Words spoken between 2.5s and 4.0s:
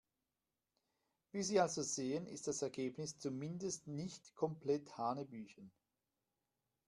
Ergebnis zumindest